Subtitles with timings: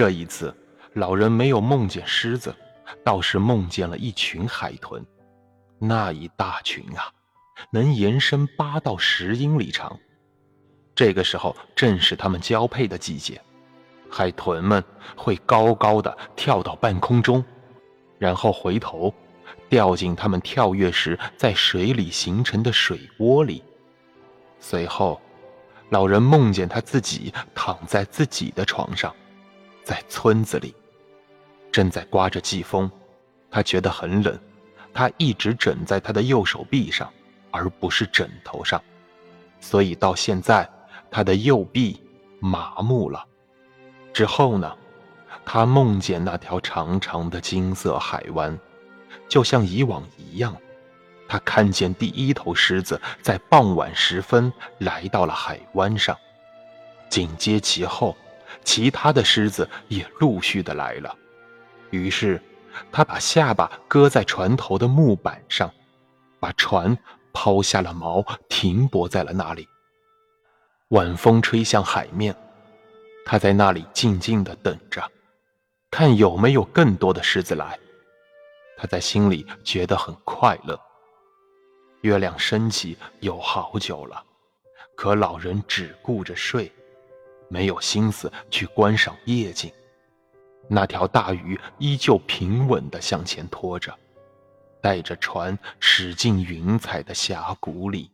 [0.00, 0.56] 这一次，
[0.94, 2.56] 老人没有梦见狮子，
[3.04, 5.04] 倒是梦见了一群海豚。
[5.78, 7.12] 那一大群啊，
[7.70, 9.94] 能延伸八到十英里长。
[10.94, 13.38] 这个时候正是它们交配的季节，
[14.08, 14.82] 海豚们
[15.14, 17.44] 会高高的跳到半空中，
[18.18, 19.14] 然后回头
[19.68, 23.62] 掉进它们跳跃时在水里形成的水窝里。
[24.60, 25.20] 随后，
[25.90, 29.14] 老人梦见他自己躺在自己的床上。
[29.82, 30.74] 在村子里，
[31.72, 32.90] 正在刮着季风，
[33.50, 34.38] 他觉得很冷，
[34.92, 37.10] 他一直枕在他的右手臂上，
[37.50, 38.80] 而不是枕头上，
[39.60, 40.68] 所以到现在
[41.10, 42.00] 他的右臂
[42.38, 43.24] 麻木了。
[44.12, 44.76] 之后呢，
[45.44, 48.58] 他梦见那条长长的金色海湾，
[49.28, 50.56] 就像以往一样，
[51.28, 56.16] 他看见第一头狮子在傍晚时分来到了海湾上，
[57.08, 58.16] 紧接其后。
[58.64, 61.16] 其他的狮子也陆续的来了，
[61.90, 62.40] 于是
[62.92, 65.72] 他把下巴搁在船头的木板上，
[66.38, 66.96] 把船
[67.32, 69.68] 抛下了锚，停泊在了那里。
[70.88, 72.34] 晚风吹向海面，
[73.24, 75.08] 他在那里静静的等着，
[75.90, 77.78] 看有没有更多的狮子来。
[78.76, 80.80] 他在心里觉得很快乐。
[82.00, 84.24] 月亮升起有好久了，
[84.96, 86.72] 可老人只顾着睡。
[87.50, 89.70] 没有心思去观赏夜景，
[90.68, 93.92] 那条大鱼依旧平稳地向前拖着，
[94.80, 98.10] 带着船驶进云彩的峡谷里。